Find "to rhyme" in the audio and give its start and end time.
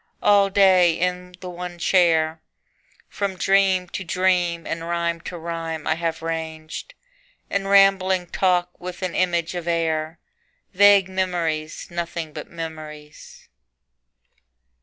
5.21-5.85